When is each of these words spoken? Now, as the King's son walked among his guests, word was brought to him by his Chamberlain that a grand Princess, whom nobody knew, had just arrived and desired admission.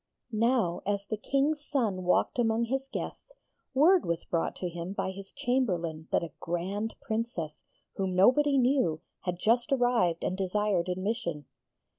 Now, 0.31 0.81
as 0.83 1.05
the 1.05 1.15
King's 1.15 1.63
son 1.63 2.01
walked 2.03 2.39
among 2.39 2.63
his 2.65 2.87
guests, 2.87 3.31
word 3.75 4.03
was 4.03 4.25
brought 4.25 4.55
to 4.55 4.67
him 4.67 4.93
by 4.93 5.11
his 5.11 5.31
Chamberlain 5.31 6.07
that 6.11 6.23
a 6.23 6.31
grand 6.39 6.95
Princess, 7.03 7.63
whom 7.97 8.15
nobody 8.15 8.57
knew, 8.57 9.01
had 9.19 9.37
just 9.37 9.71
arrived 9.71 10.23
and 10.23 10.35
desired 10.35 10.89
admission. 10.89 11.45